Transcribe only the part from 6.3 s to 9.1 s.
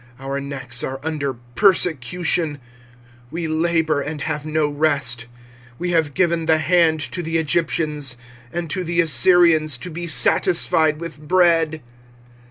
the hand to the Egyptians, and to the